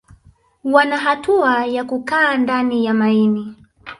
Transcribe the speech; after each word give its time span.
Wana 0.63 0.97
hatua 0.97 1.65
ya 1.65 1.83
kukaa 1.83 2.37
ndani 2.37 2.85
ya 2.85 2.93
maini 2.93 3.55